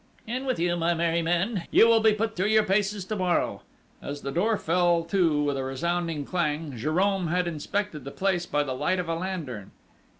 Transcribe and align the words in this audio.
"In 0.25 0.45
with 0.47 0.57
you, 0.57 0.75
my 0.75 0.95
merry 0.95 1.21
men! 1.21 1.67
You 1.69 1.87
will 1.87 1.99
be 1.99 2.13
put 2.13 2.35
through 2.35 2.47
your 2.47 2.63
paces 2.63 3.05
to 3.05 3.15
morrow!" 3.15 3.61
As 4.01 4.21
the 4.23 4.31
door 4.31 4.57
fell 4.57 5.03
to 5.03 5.43
with 5.43 5.57
a 5.57 5.63
resounding 5.63 6.25
clang, 6.25 6.71
Jérôme 6.71 7.27
had 7.29 7.47
inspected 7.47 8.03
the 8.03 8.09
place 8.09 8.47
by 8.47 8.63
the 8.63 8.73
light 8.73 8.97
of 8.99 9.07
a 9.07 9.13
lantern. 9.13 9.69